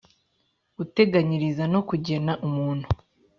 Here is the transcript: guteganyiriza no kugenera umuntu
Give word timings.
guteganyiriza 0.77 1.63
no 1.73 1.79
kugenera 1.87 2.39
umuntu 2.47 2.87